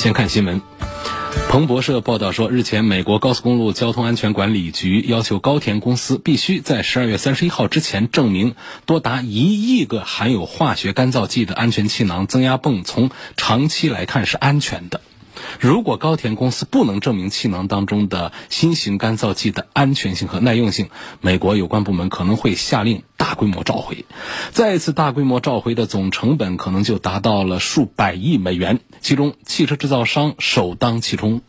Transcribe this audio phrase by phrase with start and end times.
[0.00, 0.62] 先看新闻。
[1.50, 8.54] 彭博社报道说，日前，美国高速公路交通安全管理局要求高田公司必须在十二月三十一号之前证明，
[8.86, 15.02] 多达一亿个含有化学干燥剂的安全气囊增压泵从长期来看是安全的。
[15.58, 20.90] 如果高田公司不能证明气囊当中的新型干燥剂的安全性和耐用性，
[21.20, 24.04] 美国有关部门可能会下令大规模召回。
[24.52, 31.40] 再一次大规模召回的总成本可能就达到了数百亿美元，其中汽车制造商首当其冲。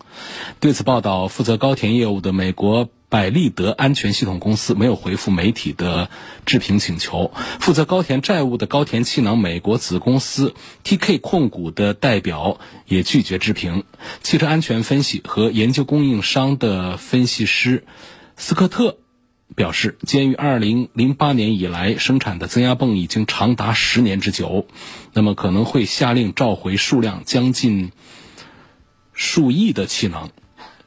[0.60, 2.90] 对此报道，负责高田业务的美国。
[3.12, 6.10] 百利德安全系统公司没有回复媒体的
[6.46, 7.34] 置评请求。
[7.60, 13.84] 负责高田债务的高田气囊美国子公司 TK 控股的代表也拒绝置评。
[14.24, 17.84] 汽车安全分析和研究供应商的分析师
[18.38, 18.98] 斯科特
[19.58, 24.68] 表示，鉴于2008年以来生产的增压泵已经长达十年之久，
[25.12, 27.92] 那么可能会下令召回数量将近
[29.12, 30.30] 数亿的气囊。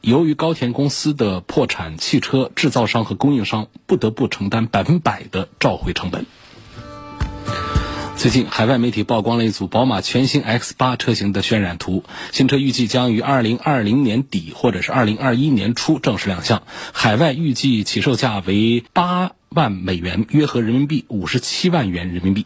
[0.05, 6.27] 由于高田公司的破产，汽车制造商和供应商不得不承担百分百的召回成本。
[8.15, 16.61] 最近，海外媒体曝光了一组宝马全新 X 八车型的渲染图，新车预计将于二零二零年底或者是二零二一年初正式亮相，
[16.93, 22.45] 海外预计起售价为八万美元，约合人民币五十七万元人民币。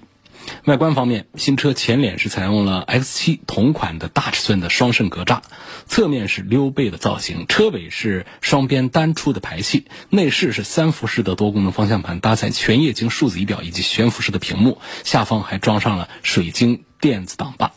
[0.65, 5.41] 外观方面，新车前脸是采用了 X7 同款的大尺寸的双肾格栅，
[5.87, 17.71] 侧面是溜背的造型，车尾是双边单出的排气，内饰是三辐式的多功能方向盘，搭载全液晶数字仪表以及悬浮式的屏幕，下方还装上了水晶电子挡把。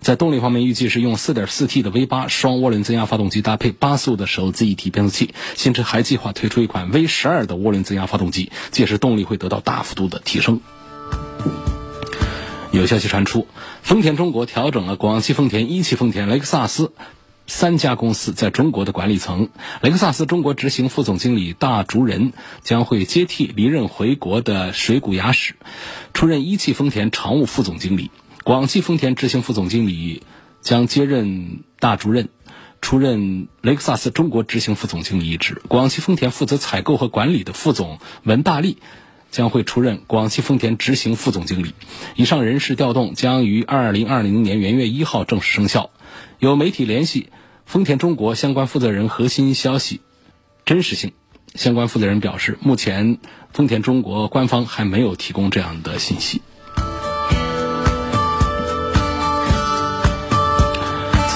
[0.00, 5.34] 在动力方面，预计是用 4.4T 的 V8 双涡轮增压发动机搭配八速的手自一体变速器。
[5.54, 10.60] 新车还计划推出一款 V12 的涡轮增压发动机，届时动力会得到大幅度的提升。
[12.76, 13.46] 有消息传出，
[13.82, 16.92] 丰田中国调整了广汽丰田、一汽丰田、雷克萨斯
[17.46, 19.48] 三家公司在中国的管理层。
[19.80, 22.32] 雷克萨斯中国执行副总经理大竹仁
[22.62, 25.54] 将会接替离任回国的水谷雅史，
[26.12, 28.10] 出任一汽丰田常务副总经理。
[28.44, 30.22] 广汽丰田执行副总经理
[30.60, 32.28] 将接任大竹任，
[32.82, 35.62] 出任雷克萨斯中国执行副总经理一职。
[35.68, 38.78] 广汽丰田负责采购和管理的副总文大力。
[39.36, 41.74] 将会出任广汽丰田执行副总经理。
[42.14, 45.90] 以上人事调动将于二零二零年元月一号正式生效。
[46.38, 47.28] 有媒体联系
[47.66, 50.00] 丰田中国相关负责人核心消息
[50.64, 51.12] 真实性，
[51.54, 53.18] 相关负责人表示，目前
[53.52, 56.40] 丰田中国官方还没有提供这样的信息。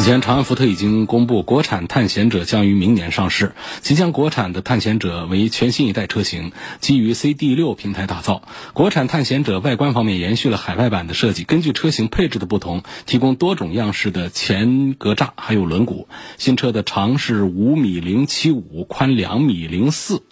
[0.00, 3.54] 此前，长安福特已经公布，国产探险者将于明年上市。
[3.82, 8.40] 即将国产的探险者为全新一代车型，基于 CD 六平台打造。
[8.72, 16.06] 国产探险者外观方面延续了海外版的设计，根据车型配置的不同，提供多种样式的前格栅，还有轮毂。
[16.38, 20.22] 新车的长是五米零七五，宽两米零四，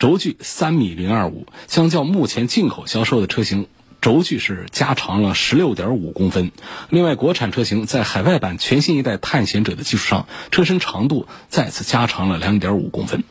[0.00, 1.46] 轴距三米零二五。
[1.68, 3.68] 相较目前进口销售的车型。
[4.04, 6.52] 轴距是加长了十六点五公分，
[6.90, 13.24] 另外国产车型在海外版全新一代探险者的基础上，车身长度再次加长了两点五公分。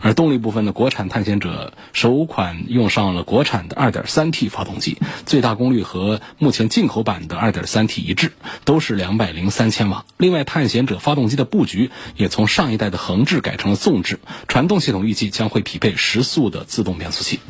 [0.00, 4.96] 而动力部分呢，国产探险者首款用上了国产的二点三 T 发动机，
[5.26, 8.30] 最大功率和目前进口版的二点三 T 一致，
[8.64, 10.04] 都是两百零三千瓦。
[10.18, 17.40] 另外，探险者发动机的布局也从上一代的横置改成了纵置，传动系统预计将会匹配十速的自动变速器。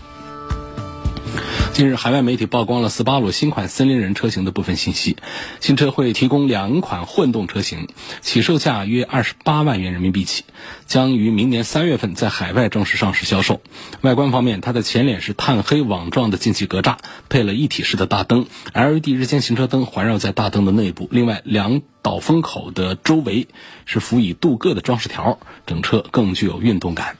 [1.72, 5.18] 近日，海外媒体曝光了斯巴鲁新款森林人车型的部分信息。
[5.60, 7.88] 新车会提供两款混动车型，
[8.22, 10.44] 起售价约二十八万元人民币起，
[10.86, 13.60] 将于明年三月份在海外正式上市销售。
[14.00, 16.96] 外观方面，它的前脸是碳黑网状的进气格栅，
[17.28, 21.08] 配了一体式的大灯，LED 日间行车灯环绕在大灯的内部。
[21.10, 23.48] 另外，两导风口的周围
[23.84, 27.18] 是辅以镀铬的装饰条，整车更具有运动感。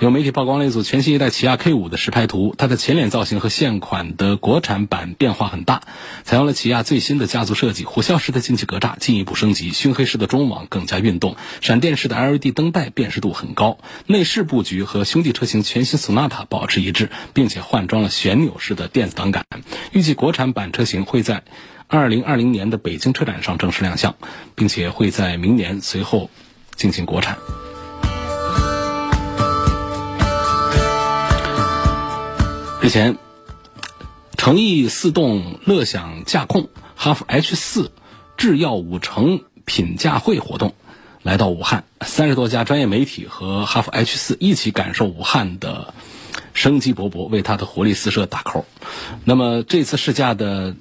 [0.00, 5.82] 有媒体曝光了一组全新一代起亚 K 五的实拍图，它的前脸造型和现款的国产版变化很大，
[6.22, 13.78] 采用了起亚最新的家族设计，虎啸式的进气格栅进一步升级，熏黑式的中网更加运动，闪电式的 LED 灯带辨识度很高。
[14.06, 19.44] 内饰布局和兄弟车型全新 Sonata 保持一致，并且换装了旋钮式的电子档杆。
[19.90, 21.42] 预计国产版车型会在
[21.88, 24.14] 二零二零年的北京车展上正式亮相，
[24.54, 26.30] 并且会在明年随后
[26.76, 27.36] 进行国产。
[32.88, 33.18] 日前，
[34.38, 37.92] 诚意四动乐享驾控哈弗 H 四
[38.38, 40.72] 制药五成品驾会活动
[41.22, 45.92] 来到武汉，三十多家专业媒体和哈弗 H 四一起感受武汉的
[46.54, 48.64] 生机勃勃，为它的活力四射打 call。
[49.22, 50.74] 那么这次试驾的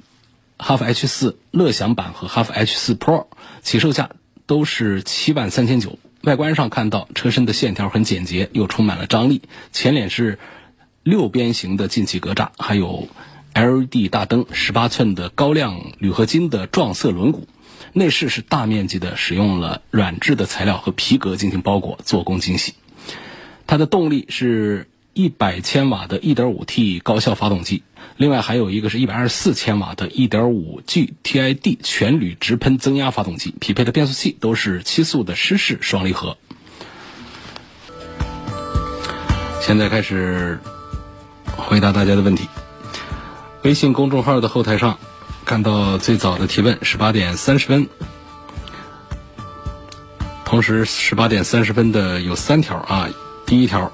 [0.57, 3.25] 哈弗 H 四乐享版和哈弗 H 四 Pro
[3.63, 4.11] 起售价
[4.45, 5.99] 都是七万三千九。
[6.21, 9.41] 外观上看到车身的线条很简洁，又充满了张力，
[9.73, 10.39] 前脸是。
[11.07, 13.07] 六边形的进气格栅，还有
[13.53, 17.43] LED 大灯，十八寸的高亮铝合金的撞色轮毂，
[17.93, 22.73] 内饰是大面积的使用了软质的材料和皮革进行包裹，做工精细。
[23.67, 27.83] 它的动力是一百千瓦的 1.5T 高效发动机，
[28.17, 36.35] 另外还有一个是一百二十四千瓦的 1.5G TID 全铝直喷增压发动机，匹配的变速器都是七速的湿式双离合。
[39.61, 40.59] 现在开始。
[41.57, 42.47] 回答大家的问题。
[43.63, 44.97] 微信公众号的后台上
[45.43, 47.89] 看到最早的提问，十八点三十分。
[50.45, 53.09] 同时，十八点三十分的有三条啊。
[53.45, 53.91] 第一条，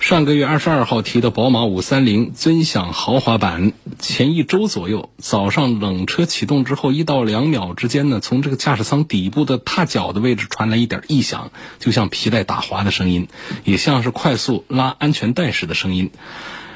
[0.00, 13.28] 上个月二十二号提的宝马五三零尊享豪华版，前一周左右早上冷车启动之后，一到两秒之间呢，从这个驾驶舱底部的踏脚的位置传来一点异响，就像皮带打滑的声音，
[13.64, 16.10] 也像是快速拉安全带时的声音。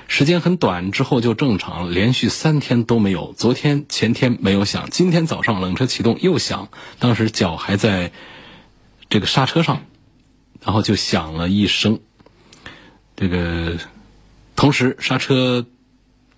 [0.09, 3.35] 时间很短，之后就正常了，连续三天都没有。
[3.37, 8.11] 昨天、前天没有响，今天早上冷车启动又响，当时脚还在
[9.11, 9.83] 这个刹车上，
[10.65, 12.01] 然后就响了一声。
[13.17, 13.77] 这个
[14.57, 15.67] 同时刹车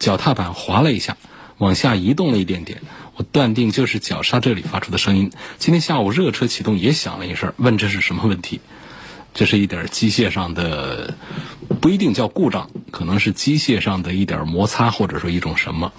[0.00, 1.16] 脚踏板滑了一下，
[1.56, 2.82] 往下移动了一点点，
[3.14, 5.30] 我断定就是脚刹这里发出的声音。
[5.58, 8.60] 今天下午热车启动也响了一声，问这是什么问题？
[9.32, 11.14] 这是一点机械上的，
[11.80, 15.92] 不一定叫故障，可能是机械上的一点摩擦，或者说一种什么。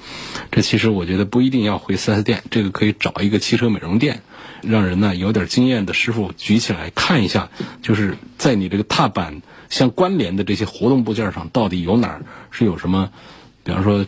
[0.52, 4.22] 这其实我觉得不一定要回 4S 店，这个可以找一个汽车美容店，
[4.62, 7.50] 让人呢有点经验的师傅举起来看一下，
[7.82, 13.12] 就是在你这个踏板相关联的这些活动部件上，到底有哪儿是有什么，
[13.64, 14.06] 比方说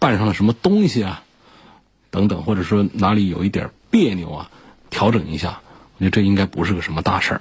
[0.00, 1.22] 绊上了什么东西啊，
[2.10, 4.50] 等等，或者说哪里有一点别扭啊，
[4.90, 5.60] 调整一下。
[5.98, 7.40] 我觉得这应该不是个什么大事儿。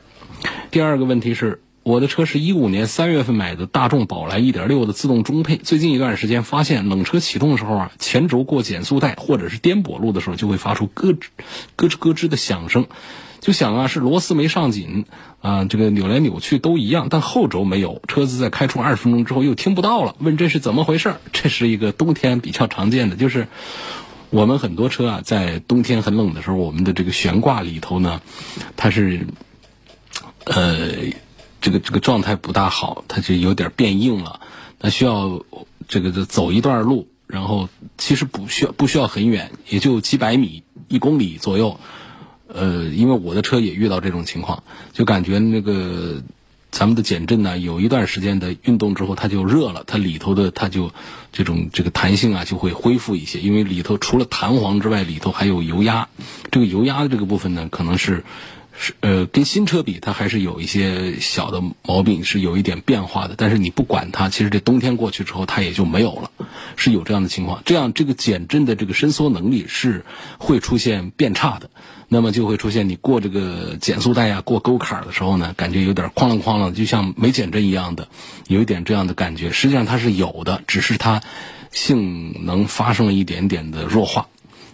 [0.72, 11.26] 第二个问题是，我的车是一五年三月份买的大众宝来一点六的自动中配，最近一段时间发现冷车启动的时候啊，前轴过减速带或者是颠簸路的时候，就会发出咯吱
[11.76, 12.86] 咯吱咯吱的响声，
[13.42, 15.04] 就想啊是螺丝没上紧
[15.42, 21.16] 啊，这个扭来扭去都一样，但后轴没有，车子在开出二十分钟之后又听不到了，问这是怎么回事？
[21.34, 23.50] 这是一个冬天比较常见的，就是
[24.30, 28.22] 我们很多车啊，在冬天很冷的时候，我们的这个悬挂里头呢，
[28.78, 29.28] 它是。
[30.54, 31.14] 呃，
[31.62, 34.42] 这个这个状态不大好，它就有点变硬了。
[34.82, 35.46] 那需要
[35.88, 41.80] 这个走一段路，然后其实不需要不需要很远，也就几百米、一公里左右。
[42.50, 46.22] 呃，因为我的车也遇到这种情况，就感觉那个
[46.70, 50.92] 咱们的减震呢，有一段时间的运动之后，它就热了，它里头的它就
[51.32, 56.10] 这种这个弹性啊就会恢复一些，因为里头除了弹簧之外，里头还有油压。
[56.52, 58.26] 这个油压的这个部分呢，可能是。
[58.84, 63.36] 是呃，跟新车比，它还是有一些小的毛病，是有一点变化的。
[63.38, 66.32] 但是你不管它，其实这冬天过去之后，它也就没有了，
[66.76, 67.62] 是有这样的情况。
[67.64, 70.04] 这样这个减震的这个伸缩能力是
[70.40, 71.70] 会出现变差的，
[72.08, 78.08] 那么就会出现你过这个减速带呀、过沟坎的时候呢，感觉有点哐啷哐啷，就像没减震一样的，
[78.48, 79.52] 有一点这样的感觉。
[79.52, 81.22] 实际上它是有的，只是它
[81.72, 84.28] 性能发生了一点点的弱化。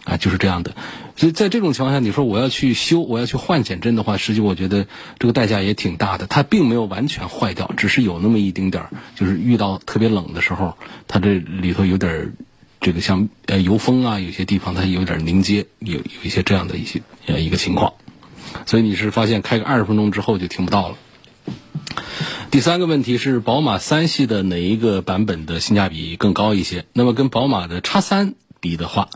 [0.07, 0.73] 啊，就是这样的，
[1.17, 4.87] 所以在这种情况下，你说我要去修，我要去换减震的话，实际我觉得
[5.19, 6.27] 这个代价也挺大的。
[6.27, 10.77] 它并没有完全坏掉，只是有那么一丁点儿，就是遇到特别冷的时候，
[11.09, 12.31] 它这里头有点儿
[12.79, 17.91] 这个像呃油封啊，有些地方它有点凝结，有有一些这样的一些呃一个情况。
[18.65, 20.95] 所以你是发现开个二十分钟之后就听不到了。
[22.49, 26.85] 第三个问题是，宝马三系的哪一个版本的性价比更高一些？
[26.93, 29.09] 那么跟宝马的叉三比的话。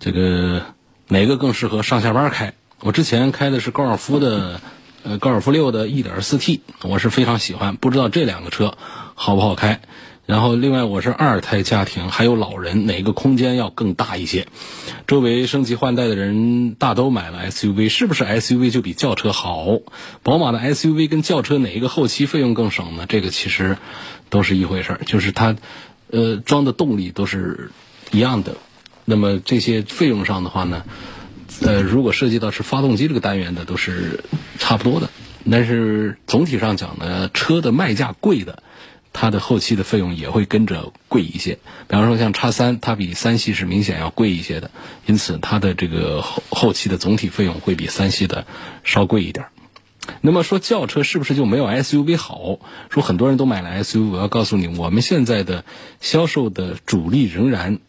[0.00, 0.62] 这个
[1.08, 2.54] 哪个更适合上下班开？
[2.80, 4.62] 我之前开的是高尔夫的
[5.02, 8.76] 呃，高尔夫六的 1.4T，我是非常喜欢，不知道这两个车
[9.14, 9.82] 好不好开。
[10.24, 14.46] 然后，另外我是二胎家庭，还有老人，哪个空间要更大一些？
[15.06, 19.80] 周围升级换代的人大都买了 SUV，是不是 SUV 就比轿车好？
[20.22, 23.06] 宝马的 SUV 跟轿车哪一个后期费用更省呢？
[23.06, 23.76] 这个其实
[24.30, 25.56] 都是一回事儿，就是它
[26.10, 27.70] 呃装的动力都是
[28.12, 28.54] 一样的。
[29.04, 30.84] 那么这些费用上的话呢，
[31.62, 34.24] 呃，如果涉及到是发动机这个单元的，都是
[34.58, 35.10] 差不多的。
[35.50, 38.62] 但是总体上讲呢，车的卖价贵的。
[39.12, 44.70] 它的后期的费用也会跟着贵一些，比方说像叉三，它比三系是明显要贵一些的，
[45.04, 48.46] 因此它的这个后后期的总体费用会比三系的
[48.84, 49.46] 稍贵一点。
[50.20, 52.60] 那么说轿车是不是就没有 SUV 好？
[52.88, 55.64] 说很多人都买了 SUV，我要告诉你，我们现在的
[56.00, 57.80] 销售的主力仍然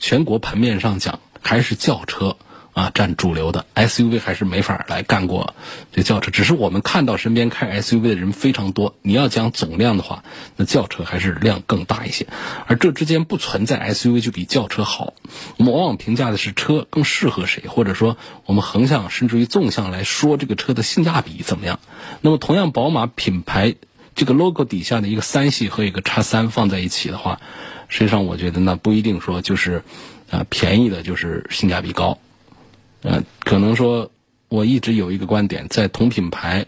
[0.00, 2.36] 全国盘面上讲还是轿车。
[2.72, 5.56] 啊，占主流的 SUV 还是没法来干过
[5.92, 8.94] 这轿车，只是我们看到身边开 SUV 的人非常多。
[9.02, 10.22] 你要讲总量的话，
[10.54, 12.28] 那轿车还是量更大一些。
[12.68, 15.14] 而这之间不存在 SUV 就比轿车好，
[15.56, 18.16] 我们往往评价的是车更适合谁，或者说
[18.46, 21.80] 我们横向甚至于纵向来说这个车的性价比怎么样。
[22.20, 23.74] 那么同样，宝马品牌
[24.20, 27.40] 这个 logo 底下的一个三系和一个叉三放在一起的话，
[27.88, 29.82] 实际上我觉得那不一定说就是
[30.30, 32.18] 啊便宜的就是性价比高。
[33.00, 34.10] 呃，可能说，
[34.50, 36.66] 我一直有一个观点，在同品牌、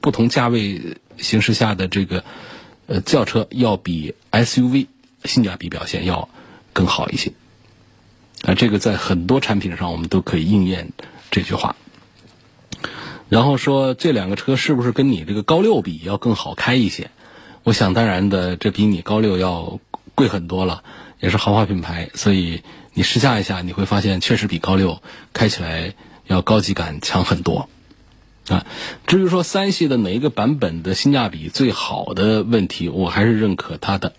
[0.00, 2.24] 不同价位形势下的这个
[2.86, 4.86] 呃轿车，要比 SUV
[5.24, 6.30] 性价比表现要
[6.72, 7.30] 更好一些。
[8.44, 10.90] 啊，这个在很多产品上我们都可以应验
[11.30, 11.76] 这句话。
[13.28, 17.10] 然后说这两个车是不是跟你这个高六比要更好开一些？
[17.62, 19.78] 我想当然的，这比你高六要
[20.14, 20.82] 贵很多了，
[21.20, 22.62] 也是豪华品牌，所以。
[22.94, 25.00] 你试驾一下，你会发现确实比高六
[25.32, 25.94] 开起来
[26.26, 27.68] 要高级感强很多，
[28.48, 28.66] 啊，
[29.06, 34.14] 至于说三系的哪一个版本的性价比最好的问题，我还是认可它的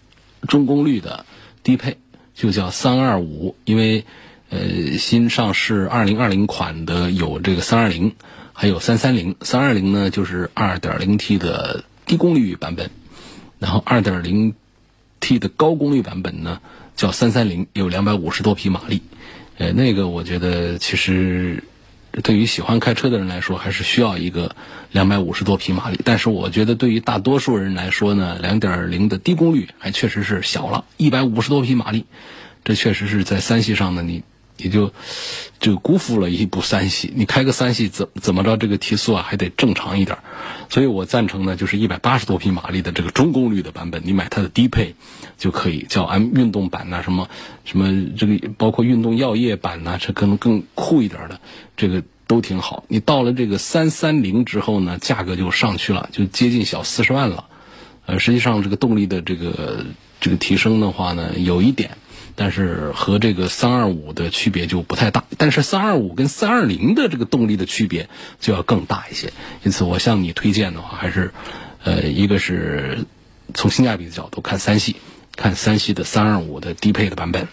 [0.47, 1.25] 中功率的
[1.61, 1.97] 低配，
[2.35, 4.05] 就叫三二五，因为
[4.49, 8.15] 呃新上市二零二零款的有这个三二零，
[8.61, 12.89] 还有三三零，三二零呢就是二点零 T 的低功率版本，
[13.57, 14.53] 然后二点零
[15.21, 16.59] T 的高功率版本呢。
[16.97, 19.01] 叫三三零有两百五十多匹马力，
[19.57, 21.63] 呃，那个我觉得其实
[22.21, 24.53] 对于喜欢开车的人来说，还是需要一个
[24.91, 25.97] 两百五十多匹马力。
[26.03, 32.05] 但是我觉得对于大多数人来说呢，两点零的低功率还确实是小了，一百五十多匹马力，
[32.65, 34.23] 这确实是在三系上呢，你。
[34.59, 34.93] 也就
[35.59, 40.17] 就辜负了一部三系，你开个三系怎怎么着，这个提速啊还得正常一点，
[40.69, 44.95] 所以我赞成呢，就是一百八十多匹马力的这个中功率的版本，你买它的低配
[45.37, 47.29] 就可以，叫 M 运动版呐，什么
[47.65, 51.39] 什么这个包括运动药业版呐，这可能更酷一点的，
[51.75, 52.83] 这个都挺好。
[52.87, 57.45] 你到了这个三三零之后呢，价格就上去了，就接近小四十万了。
[58.05, 59.85] 呃，实际上这个动力的这个
[60.19, 61.91] 这个提升的话呢，有一点。
[62.36, 68.09] 但是和这个三二五的区别就不太大，但是三二五跟三二零的这个动力的区别
[68.39, 69.33] 就要更大一些。
[69.63, 71.33] 因此，我向你推荐的话，还是，
[71.83, 73.05] 呃，一个是
[73.53, 74.95] 从性价比的角度看三系，
[75.36, 77.50] 看三系的三二五的低配的版本。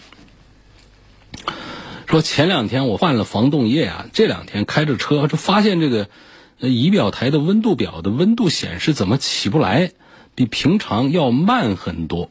[2.05, 6.07] 说前两天我换了防冻液啊，这两天开着车就发现这个
[6.59, 9.91] 仪表台的温度表的温度显示怎么起不来，
[10.33, 12.29] 比平常要慢很多。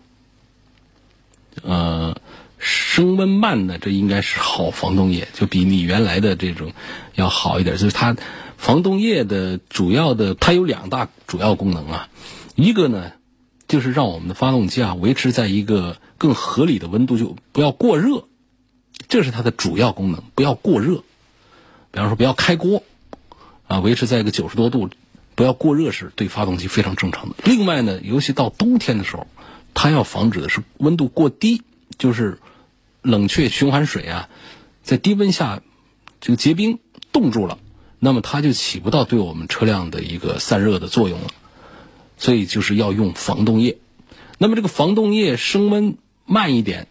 [1.62, 2.16] 呃。
[2.68, 6.72] 升温慢呢，这应该是好防冻液，就比你原来的这种
[7.14, 7.76] 要好一点。
[7.76, 8.16] 就是它
[8.56, 12.08] 防冻液的主要的，它有两大主要功能啊。
[12.56, 13.12] 一个呢，
[13.68, 18.24] 就是让我们的发动机啊维持在一个更合理的温度，就不要过热，
[19.08, 21.04] 这是它的主要功能，不要过热。
[21.92, 22.82] 比方说，不要开锅
[23.68, 24.90] 啊，维持在一个九十多度，
[25.36, 27.36] 不要过热是对发动机非常正常的。
[27.44, 29.28] 另外呢，尤其到冬天的时候，
[29.72, 31.62] 它要防止的是温度过低，
[31.96, 32.40] 就是。
[33.06, 34.28] 冷却循环水啊，
[34.82, 35.62] 在低温下
[36.20, 36.78] 这个结冰
[37.12, 37.58] 冻住了，
[37.98, 41.28] 那么它就起不到对我们车辆的一个散热的作用了。
[42.18, 43.76] 所以就是要用防冻液。
[44.38, 46.88] 那么这个防冻液升温慢一点，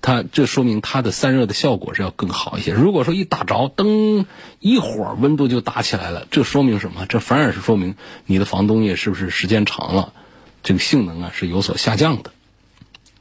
[0.00, 2.72] 它这说明它的散热的效果是要更好一些。
[2.72, 4.24] 如果说一打着灯
[4.60, 7.04] 一会儿温度就打起来了，这说明什么？
[7.04, 7.94] 这反而是说明
[8.24, 10.14] 你的防冻液是不是时间长了，
[10.62, 12.32] 这个性能啊是有所下降的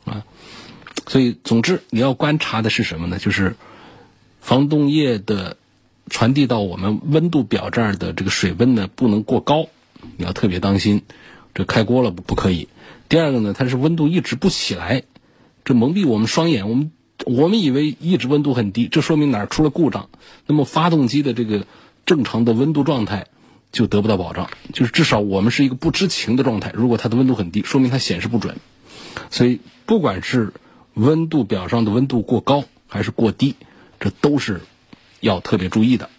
[0.05, 0.23] 啊。
[1.07, 3.19] 所以，总之你要观察的是什么呢？
[3.19, 3.55] 就是
[4.39, 5.57] 防冻液的
[6.09, 9.67] 传递到我们温度表这儿的这个水温呢，不能过高，
[10.17, 11.01] 你要特别当心，
[11.53, 12.67] 这开锅了不不可以。
[13.09, 15.03] 第二个呢，它是温度一直不起来，
[15.65, 16.91] 这蒙蔽我们双眼，我们
[17.25, 20.09] 我们以为一直温度很低，这说明哪儿出了故障。
[20.47, 21.67] 那么发动机的这个
[22.05, 23.27] 正常的温度状态，
[23.71, 26.71] 就得不到保障，就是至少我们是一个不知情的状态。
[26.73, 28.57] 如果它的温度很低，说明它显示不准。
[29.29, 30.53] 所以，不管是
[30.93, 33.55] 温度表上的温度过高还是过低，
[33.99, 34.61] 这都是
[35.19, 36.09] 要特别注意的。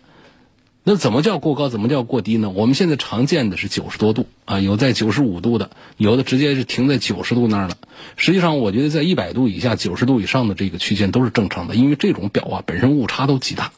[0.86, 1.70] 那怎么叫过高？
[1.70, 2.50] 怎么叫过低呢？
[2.50, 7.78] 我们现在常见的是九十多度啊，有在九十五度的，有的直接是停在九十度那儿了。
[8.16, 13.72] 实际上，我觉得在一百度以下、九十度以上的这个区间都是正常的，因为这种表啊本身误差都极大。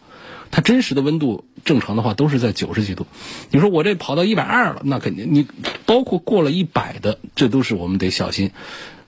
[0.50, 3.06] 它真实的温度正常的话都是在九十几度。
[3.50, 5.46] 你说我这跑到一百二了，那肯定你
[5.84, 8.50] 包括过了一百的，这都是我们得小心。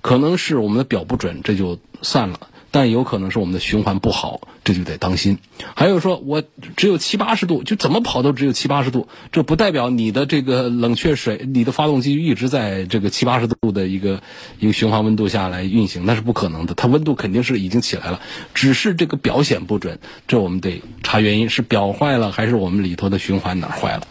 [0.01, 2.41] 可能是我们的表不准，这就算了。
[2.71, 5.39] 但有可能是我们的循环不好，这就得当心。
[5.75, 6.43] 还有说，我
[6.77, 14.21] 只有七八十度，就怎么跑都只有七八十度，这不代表你的这个冷却水，你的发动机一直在这个七八十度的一个
[14.59, 16.75] 一个循环温度下来运行，那是不可能的。
[16.75, 18.21] 它温度肯定是已经起来了，
[18.53, 24.03] 只是这个表显不准，这我们得查原因，是表坏了还是我们里头的循环哪坏了？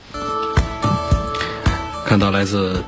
[2.08, 2.84] 看到来自。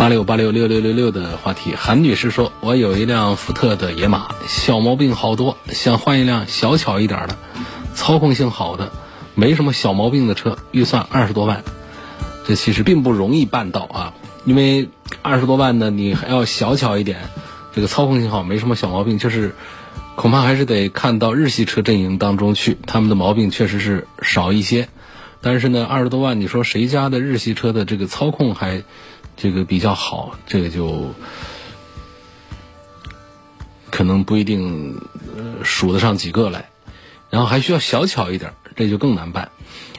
[0.00, 7.36] 八六八六六六六六的话题，韩女士说：“我有一辆福特的野马，小毛病好多，想换一辆小巧一点的，
[7.94, 8.90] 操控性好的，
[9.34, 11.62] 没什么小毛病的车，预算二十多万。
[12.46, 14.14] 这其实并不容易办到啊，
[14.46, 14.88] 因为
[15.20, 17.18] 二十多万呢，你还要小巧一点，
[17.74, 19.54] 这个操控性好，没什么小毛病，就是
[20.14, 24.88] 恐怕还是得看到日系车阵营当中去，他们的毛病确实是少一些。
[25.42, 28.82] 但是呢，二十多万，你说谁家的日系车的这个操控还？”
[29.42, 31.14] 这个比较好，这个就
[33.90, 35.00] 可能不一定
[35.64, 36.68] 数得上几个来，
[37.30, 39.50] 然后还需要小巧一点，这就更难办。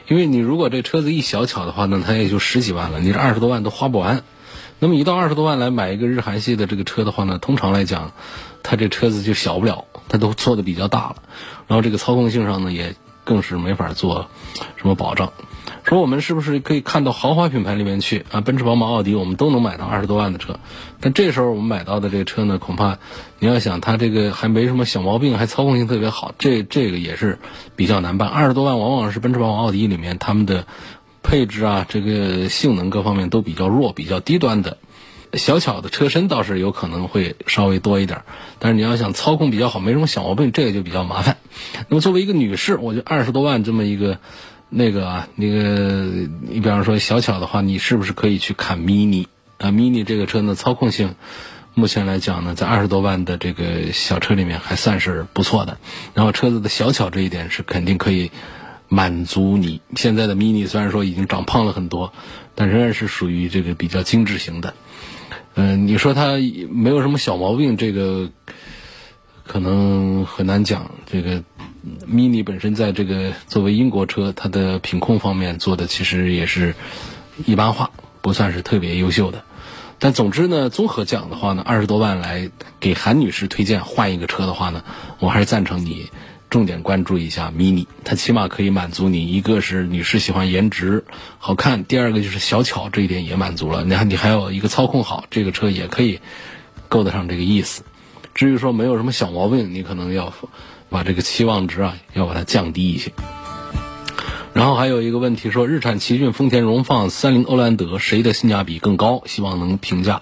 [0.06, 4.22] 因为你如果这车子一小巧的话呢，它也就十几万了，你这二十多万都花不完。
[4.78, 8.12] 那么一到二十多万来买一个日韩系的这个车的话呢，通常来讲，
[8.62, 11.16] 它这车子就小不了，它都做的比较大了，
[11.66, 12.94] 然后这个操控性上呢，也
[13.24, 14.28] 更是没法做
[14.76, 15.32] 什么保障。
[15.84, 18.40] 说我们是不是可以看到豪华品牌里面去啊？
[18.40, 20.60] 奔驰、宝马、奥迪，我们都能买到二十多万的车。
[21.00, 22.98] 但这时候我们买到的这个车呢，恐怕
[23.40, 27.38] 你要想它这个还没什么小毛病，还操控性特别好，这这个也是
[27.74, 28.28] 比较难办。
[28.28, 30.66] 二十多万往往是奔驰、宝马、奥迪里面他们的
[31.22, 34.78] 配置啊，这个性能各方面都比较弱、比较低端的。
[35.34, 38.22] 小巧的车身倒是有可能会稍微多一点，
[38.60, 41.38] 但是你要想操控比较好，没什么小毛病，这个就比较麻烦。
[41.88, 44.18] 那么作为一个女士，我觉得二十多万这么一个。
[44.74, 46.08] 那个啊，那个
[46.40, 49.26] 你比方说小巧的话，你是不是可以去看 mini
[49.58, 51.14] 啊？mini 这个车呢，操控性
[51.74, 55.76] 目前来讲呢，在二十多万的这个小车里面还算是不错的。
[56.14, 58.30] 然后车子的小巧这一点是肯定可以
[58.88, 59.82] 满足你。
[59.94, 62.14] 现在的 mini 虽然说已经长胖了很多，
[62.54, 64.72] 但仍然是属于这个比较精致型的。
[65.54, 66.38] 嗯，你说它
[66.70, 68.30] 没有什么小毛病，这个
[69.46, 70.92] 可能很难讲。
[71.04, 71.44] 这个。
[72.06, 76.76] Mini 本身在这个作为英国车，它的品控方面做的其实也是
[77.44, 77.90] 一般化，
[78.20, 79.42] 不算是特别优秀的。
[79.98, 84.84] 但总之呢，综合讲的话呢，二十多万来给韩女士推荐换一个车的话呢，
[85.18, 86.10] 我还是赞成你
[86.50, 91.04] 重点关注一下 Mini，它起码可以满足你一个是女士喜欢颜值
[91.38, 93.82] 好看，第二个就是小巧这一点也满足了。
[93.82, 96.20] 你看你还有一个操控好，这个车也可以
[96.88, 97.82] 够得上这个意思。
[98.34, 100.32] 至于说没有什么小毛病，你可能要。
[100.92, 103.10] 把这个期望值啊，要把它降低一些。
[104.54, 109.22] 然后还有一个问题说，日产奇骏、丰田荣放、三菱欧蓝德谁的性价比更高？
[109.24, 110.20] 希望能评价。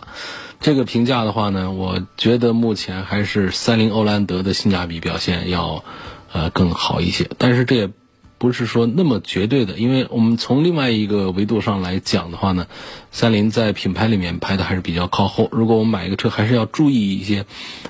[0.61, 5.85] 这个评价的话呢，我觉得目前还是三菱欧蓝德的性价比表现要
[6.33, 7.28] 呃更好一些。
[7.38, 7.90] 但是这也
[8.38, 12.68] 不是说那么绝对的，因为我们从另外一个维度上来讲的话呢，
[13.11, 15.48] 三菱在品牌里面排的还是比较靠后。
[15.50, 17.46] 如果我们买一个车，还是要注意一些，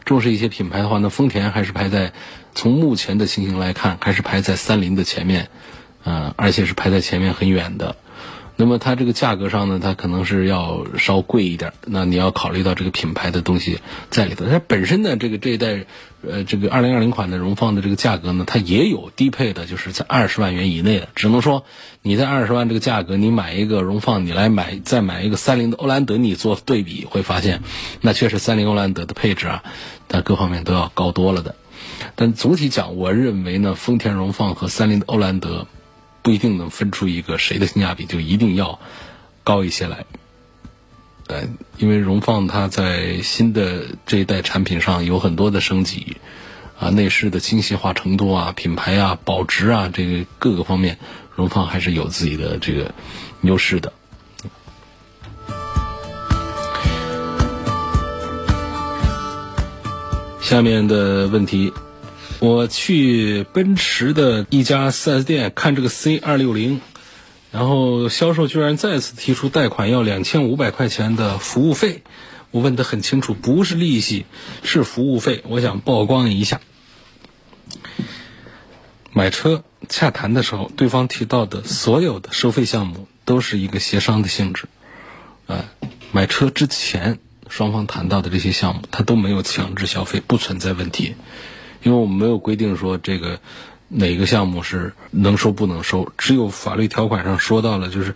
[0.07, 2.14] 重视一些品牌的话，那丰田还是排在。
[2.55, 5.49] 从目前的情形来看，还是排在三菱的前面，
[6.05, 7.97] 呃，而且是排在前面很远的。
[8.57, 11.73] 那么它这个价格上呢，它可能是要稍贵一点。
[11.87, 13.79] 那你要考虑到这个品牌的东西
[14.11, 14.45] 在里头。
[14.45, 15.87] 它本身呢，这个这一代，
[16.29, 21.09] 呃，这个二零二零款的荣放的这个价格呢，它也有低配的，就是在二十万元以内的。
[21.15, 21.65] 只能说
[22.03, 27.63] 你在二十万这个价格，你买一个荣放，你来买再买一个三菱的欧蓝德，你做对比会发现，
[28.03, 29.63] 那确实三菱欧蓝德的配置啊，
[30.07, 31.55] 它各方面都要高多了的。
[32.15, 35.67] 但总体讲，我认为呢，丰田荣放和三菱的欧蓝德
[36.23, 38.79] 不一定能分出一个谁的性价比就一定要
[39.45, 40.05] 高一些来。
[41.29, 46.17] 呃，因为荣放它在新的这一代产品上有很多的升级，
[46.79, 50.99] 啊，内饰的精细化程度啊，品牌啊，保值啊，这个各个方面，
[51.37, 52.93] 荣放还是有自己的这个
[53.43, 53.93] 优势的。
[60.41, 61.73] 下面的问题，
[62.40, 66.81] 我去奔驰的一家 4S 店看这个 C 二六零，
[67.53, 72.03] 然后销售居然再次提出贷款要两千五百块钱的服务费，
[72.50, 74.24] 我问得很清楚，不是利息，
[74.62, 75.44] 是服务费。
[75.48, 76.62] 我想曝光一下。
[79.12, 84.64] 买车洽谈的时候，对方提到的所有的收费项目都是一个协商的性质。
[85.46, 85.66] 啊，
[86.11, 91.16] 买车之前双方谈到的这些项目，他都没有强制消费，不存在问题，
[91.83, 93.40] 因为我们没有规定说这个。
[93.93, 96.12] 哪个项目是能收不能收？
[96.16, 98.14] 只有法律条款上说到了，就是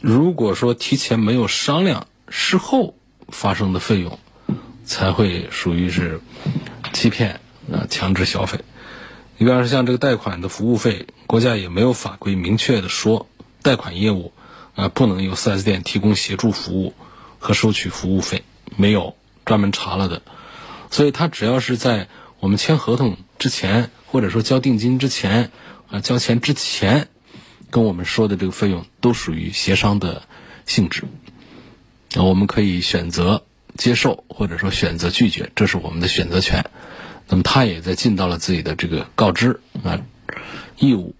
[0.00, 2.94] 如果说提前没有商量，事后
[3.28, 4.18] 发生的费用
[4.86, 6.22] 才会属于是
[6.94, 7.38] 欺骗
[7.70, 8.60] 啊，强制消费。
[9.36, 13.26] 你比方说像这个贷款的服务费，国家也没有法规明确的说
[13.60, 14.32] 贷款业务
[14.74, 16.94] 啊不能由 4S 店提供协助服务
[17.38, 18.42] 和收取服务费，
[18.78, 20.22] 没有专门查了的。
[20.90, 22.08] 所以他只要是在
[22.40, 23.90] 我们签合同之前。
[24.12, 25.52] 或者说交定金之前，
[25.88, 27.06] 啊，交钱之前，
[27.70, 30.22] 跟我们说的这个费用都属于协商的
[30.66, 31.04] 性质，
[32.12, 33.44] 那我们可以选择
[33.76, 36.68] 接受，或者说选择拒绝，这是我们的选择权。
[37.28, 40.00] 那么他也在尽到了自己的这个告知啊
[40.76, 41.14] 义务。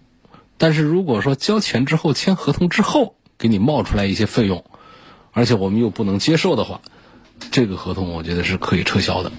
[0.57, 4.65] 但是如果说交钱之后签合同之后给你冒出来一些费用，
[5.31, 6.81] 而且我们又不能接受的话，
[7.51, 9.31] 这个合同我觉得是可以撤销的。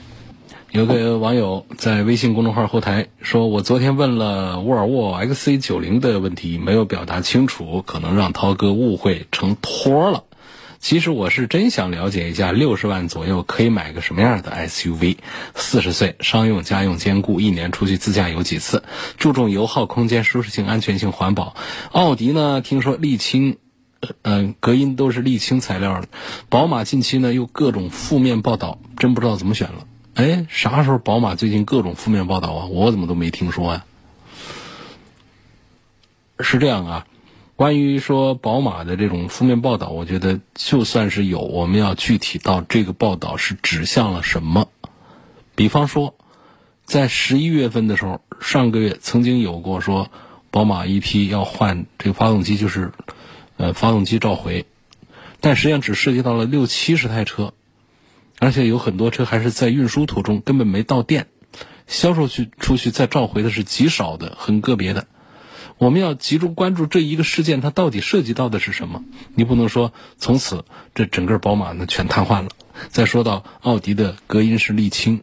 [0.73, 10.25] 有个网友在微信公众号后台说：“我昨天问了沃尔沃 XC90 的问题，没有表达清楚，可能让涛哥误会成托了。
[10.79, 15.19] 其实我是真想了解一下，六十万左右可以买个什么样的 SUV？
[15.55, 18.83] 四十岁，商用家用兼顾，一年出去自驾游几次？
[19.19, 21.55] 注重油耗、空间、舒适性、安全性、环保。
[21.91, 22.63] 奥迪呢？
[22.63, 23.59] 听说沥青，
[24.23, 26.09] 嗯，隔音都是沥青材料的。
[26.49, 32.67] 宝马近期呢又各种负面报道，真不知道怎么选了。”哎，啥时候宝马最近各种负面报道啊？
[32.67, 33.85] 我怎么都没听说呀？
[36.39, 37.07] 是这样啊，
[37.57, 44.69] 关于说宝马的这种负面报道，我觉得就算是有，我们要具体到这个报道是指向了什么。
[45.55, 46.15] 比方说，
[46.85, 50.11] 在十一月份的时候，上个月曾经有过说
[50.51, 52.93] 宝马一批要换这个发动机，就是
[53.57, 54.67] 呃发动机召回，
[55.41, 57.55] 但实际上只涉及到了六七十台车。
[58.43, 61.29] 而且有很多车还是在运输途中，根本没到店，
[61.87, 65.07] 销售去出去再召回的是极少的，很个别的。
[65.79, 69.05] 我们要集中关注这一个事件，它到底涉及到的是什么？
[69.37, 72.49] 你不能说从此这整个宝马呢全瘫痪了。
[72.89, 75.23] 再说到奥迪的隔音是沥青，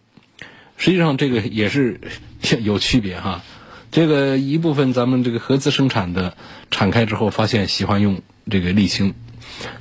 [0.77, 1.99] 实际上这个也是
[2.63, 3.43] 有区别哈。
[3.91, 6.37] 这个一部分咱们这个合资生产的
[6.71, 9.13] 敞开之后，发现喜欢用这个沥青。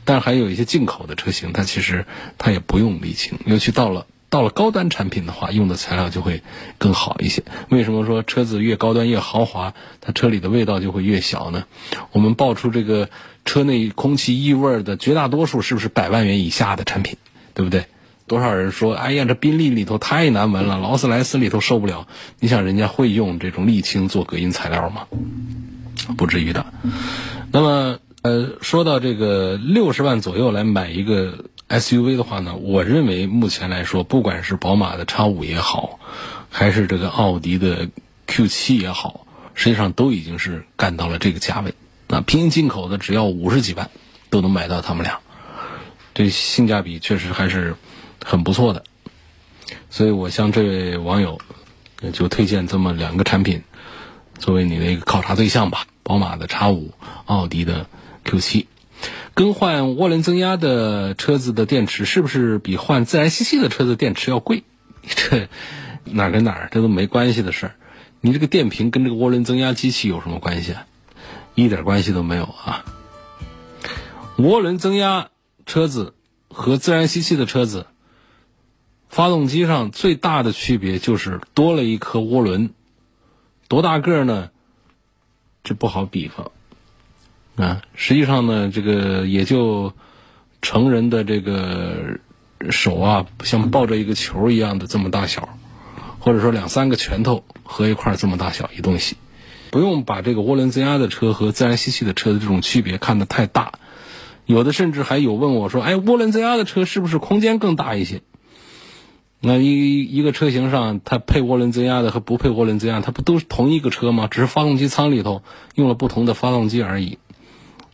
[0.04, 6.42] 但还有一些进口的车型，它其实它也不用沥青，尤其到了到了高端产品的话，用的材料就会
[6.76, 7.42] 更好一些。
[7.70, 11.64] 为什么说车子越高端越豪华，它车里的味道就会越小呢？
[12.12, 13.08] 我们爆出这个
[13.44, 17.16] 车内空气异味的绝大多数是不是百万元以下的产品，
[17.54, 17.86] 对不对？
[18.26, 22.06] 多少人说，哎呀，这宾利里头太难闻了，劳斯莱斯里头受不了。
[22.40, 25.06] 你想人家会用这种沥青做隔音材料吗？
[26.18, 26.66] 不至于的。
[27.52, 27.98] 那么。
[28.22, 36.00] 呃，说到这个六十万左右来买一个 SUV 的话呢，我认为目前来说，不管是宝马的 X 五也好，
[36.50, 37.88] 还是这个奥迪的
[38.26, 41.74] Q 七也好，实际上都已经是干到了这个价位。
[42.08, 43.88] 那平行进口的只要五十几万，
[44.30, 45.20] 都能买到他们俩，
[46.12, 47.76] 这性价比确实还是
[48.24, 48.82] 很不错的。
[49.90, 51.40] 所以我向这位网友
[52.12, 53.62] 就推荐这么两个产品，
[54.40, 56.92] 作为你的一个考察对象吧：宝马的 X 五，
[57.26, 57.86] 奥迪的。
[58.28, 58.68] Q 七，
[59.32, 64.64] 更换涡轮增压的车子的电池是不是比换自然吸气的车子电池要贵？
[65.08, 65.48] 这
[66.04, 66.68] 哪跟哪儿？
[66.70, 67.74] 这都没关系的事儿。
[68.20, 70.84] 你这个电瓶跟这个涡轮增压机器有什么关系啊？
[71.54, 72.84] 一点关系都没有啊！
[74.36, 75.30] 涡轮增压
[75.64, 76.12] 车子
[76.50, 77.86] 和自然吸气的车子，
[79.08, 82.74] 发动机上最大的区别就是多了一颗涡轮，
[83.68, 84.50] 多大个呢？
[85.64, 86.50] 这不好比方。
[87.58, 89.92] 啊，实际上呢，这个也就
[90.62, 92.20] 成人的这个
[92.70, 95.48] 手啊，像抱着一个球一样的这么大小，
[96.20, 99.16] 或者说两三个拳头合一块这么大小一东西，
[99.70, 103.72] 不用把这个涡轮增压的车和自然吸气的车的这种区别看得太大。
[104.46, 108.22] 有的甚至还有问我说：“哎，涡轮增压的车是不是空间更大一些？”
[109.40, 114.28] 那一一个车型上，它配涡轮增压的和不配涡轮增压，它不都是同一个车吗？
[114.30, 115.42] 只是发动机舱里头
[115.74, 117.18] 用了不同的发动机而已。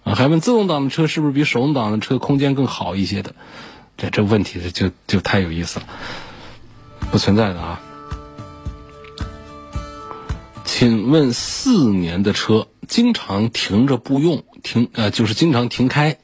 [0.04, 3.34] 啊，还问自动挡的车是不是比手动挡的车空间更好一些的？
[3.96, 5.86] 这这问题就就太有意思了，
[7.10, 7.80] 不存在的啊。
[10.64, 16.18] 请问四年的车经常停着不用，停呃就是经常停开，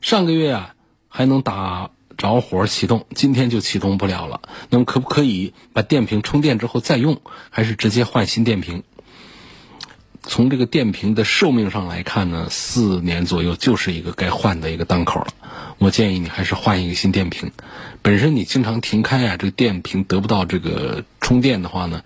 [0.00, 0.74] 上个月啊
[1.08, 4.42] 还能打着火启动，今天就启动不了了。
[4.70, 7.20] 那么可不可以把电瓶充电之后再用，
[7.50, 8.84] 还是直接换新电瓶？
[10.26, 15.28] 从这个电瓶的寿命上来看呢，四年左右就是一个该换的一个档口了。
[15.78, 17.52] 我建议你还是换一个新电瓶。
[18.02, 22.02] 本身你经常停开啊，这个电瓶得不到这个充电的话呢，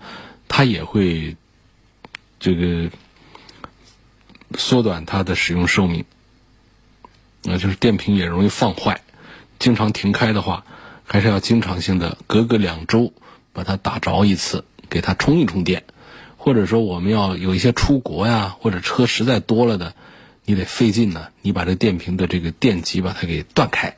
[0.47, 1.35] 它也会
[2.39, 2.89] 这个
[4.55, 6.05] 缩短它的使用寿命。
[7.43, 9.01] 那就是电瓶也容易放坏。
[9.57, 10.63] 经常停开的话，
[11.05, 13.13] 还是要经常性的隔个两周
[13.51, 15.83] 把它打着一次，给它充一充电。
[16.43, 19.93] 或者说我们要有一些出国呀，或者车实在多了的，
[20.43, 21.27] 你得费劲呢。
[21.43, 23.95] 你把这电瓶的这个电极把它给断开，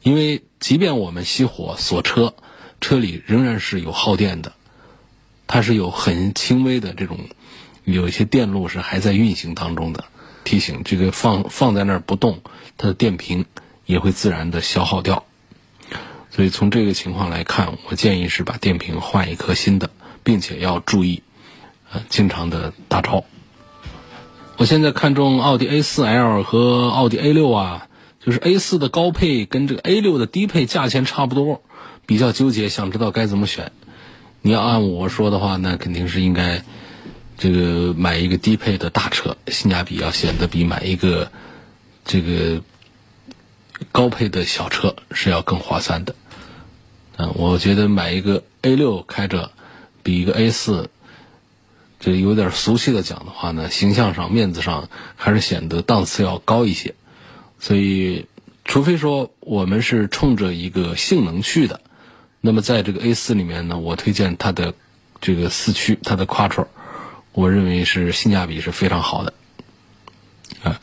[0.00, 2.32] 因为即便我们熄火锁车，
[2.80, 4.54] 车里仍然是有耗电的，
[5.46, 7.18] 它是有很轻微的这种，
[7.84, 10.06] 有一些电路是还在运行当中的。
[10.44, 12.40] 提醒这个放放在那儿不动，
[12.78, 13.44] 它的电瓶
[13.84, 15.26] 也会自然的消耗掉。
[16.30, 19.90] 所以从这个情况来看，我建议是把电瓶换一颗新的，
[20.24, 21.22] 并且要注意。
[22.08, 23.24] 经常的大招。
[24.56, 27.88] 我现在看中奥迪 A4L 和奥迪 A6 啊，
[28.24, 31.60] 就是 A4 的高配跟这个 A6 的低配价钱差不多，
[32.06, 33.70] 比较纠结，想知道该怎么选。
[34.40, 36.62] 你要按我说的话，那肯定是应该
[37.36, 41.30] 这个买一个低配的大车，性价比要显得比买一个
[42.06, 42.62] 这个
[43.92, 46.14] 高配的小车是要更划算的。
[47.18, 49.50] 嗯，我觉得买一个 A6 开着
[50.02, 50.86] 比一个 A4。
[51.98, 56.94] 这有点俗气的讲的话呢，形象上、面子上还是显得档次要高一些。
[57.58, 58.26] 所以，
[58.64, 61.80] 除非说我们是冲着一个性能去的，
[62.40, 64.74] 那么在这个 A 四里面呢，我推荐它的
[65.22, 66.66] 这个四驱，它的 Quattro，
[67.32, 69.32] 我认为是性价比是非常好的。
[70.62, 70.78] 啊，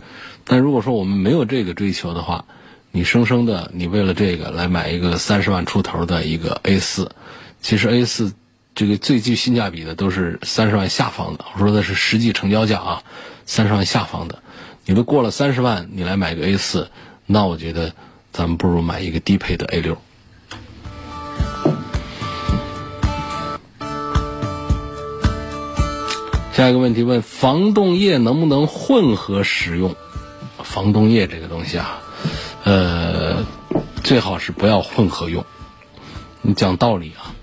[0.46, 2.46] 但如果说我们没有这个追求的话，
[2.92, 7.12] 你生生的你为了这个来买一个三十万出头的一个 A 四，
[7.62, 8.34] 其实 A 四。
[8.76, 13.04] 这个最具性价比的都是三十万下方的，我说的是实际成交价啊，
[13.46, 14.42] 三十万下方的，
[14.86, 16.90] 你都过了三十万，你来买个 A 四，
[17.28, 17.94] 那我觉得
[18.32, 19.96] 咱们不如买一个低配的 A 六。
[26.54, 29.96] 下一个问题问防冻液能不能混合使用？
[30.64, 32.02] 防冻液这个东西啊，
[32.64, 33.46] 呃，
[34.04, 35.46] 最好是不要混合用。
[36.42, 37.36] 你讲道理啊。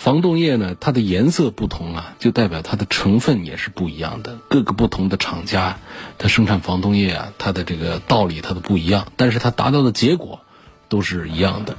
[0.00, 4.38] 防冻液呢，它的颜色不同啊，就代表它的成分也是不一样的。
[4.48, 5.78] 各个不同的厂家，
[6.16, 10.40] 它生产防冻液啊，它的这个道理它都不一样，但是它达到的结果
[10.88, 11.76] 都是一样的。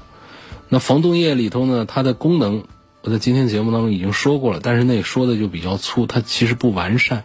[0.69, 2.65] 那防冻液里头呢，它的功能
[3.01, 7.23] 我在今天节目当中已经说过了，但是那说的就比较粗，它其实不完善。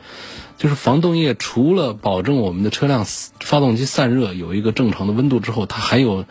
[0.56, 6.24] 就是防冻液除了保证我们的车辆发动机散热有一个正常的温度之后，它还有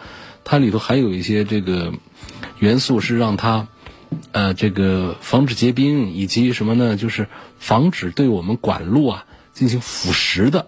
[0.43, 1.93] 它里头还有一些这个
[2.57, 3.67] 元素是让它。
[4.31, 6.95] 呃，这个防止结冰以及什么呢？
[6.95, 7.27] 就是
[7.59, 10.67] 防止对我们管路啊进行腐蚀的，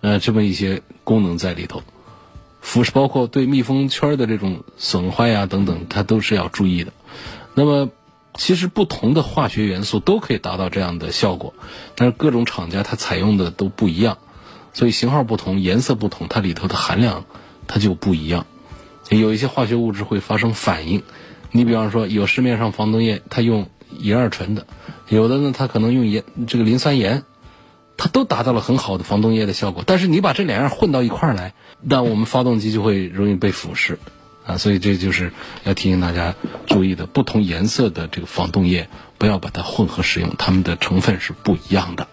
[0.00, 1.82] 呃，这么一些功能在里头。
[2.60, 6.92] 腐蚀包括对密封圈的这种损坏呀等等，它都是要注意的。
[7.54, 7.90] 那么，
[8.34, 11.54] 其实不同的化学元素都可以达到这样的效果，
[11.96, 14.18] 但是各种厂家它采用的都不一样，
[14.72, 17.24] 所以型号不同、颜色不同，它里头的含量
[17.66, 18.46] 它就不一样。
[19.10, 21.02] 有一些化学物质会发生反应。
[21.54, 24.66] 你比方说，有市面上防冻液，它用乙二醇的，
[25.08, 27.24] 有的呢，它可能用盐，这个磷酸盐，
[27.98, 29.84] 它都达到了很好的防冻液的效果。
[29.86, 33.98] 但是你把这两样混到一块儿来，那我们发动机就会容易被腐蚀，
[34.46, 35.30] 啊，所以这就是
[35.64, 36.34] 要提醒大家
[36.66, 38.88] 注意的，不同颜色的这个防冻液
[39.18, 42.08] 不要把它混合使用，它们的成分是不一样的。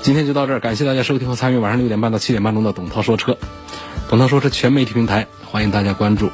[0.00, 3.36] 今天就到这儿，感谢大家收听和参与晚上六点半到七点半钟的董涛说车，
[4.08, 6.30] 董涛说车全媒体平台，欢迎大家关注，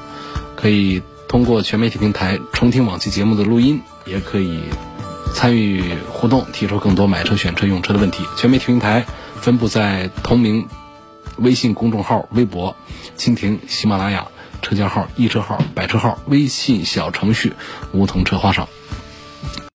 [0.55, 1.01] 可以。
[1.35, 4.61] 通过全媒体平台重听往期节目的录音，也可以
[5.35, 8.23] 参与互动，提出更多买车、选车、用车的问题。
[8.37, 9.05] 全媒体平台
[9.41, 10.69] 分布在同名
[11.39, 12.77] 微信公众号、微博、
[13.19, 14.29] 蜻蜓、喜马拉雅、
[14.63, 17.55] 车架号、易车号、百车号、微信小程序
[17.91, 18.69] 梧桐车话上。